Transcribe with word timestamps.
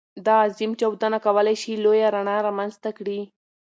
دا 0.25 0.35
عظيم 0.45 0.71
چاودنه 0.79 1.17
کولی 1.25 1.55
شي 1.61 1.71
لویه 1.83 2.07
رڼا 2.15 2.37
رامنځته 2.47 2.89
کړي. 2.97 3.19